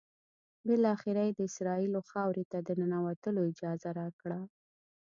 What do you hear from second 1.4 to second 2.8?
اسرائیلو خاورې ته د